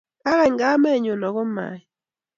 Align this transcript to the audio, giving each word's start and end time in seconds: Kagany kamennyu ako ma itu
Kagany 0.23 0.55
kamennyu 0.59 1.13
ako 1.27 1.41
ma 1.55 1.67
itu 1.77 1.87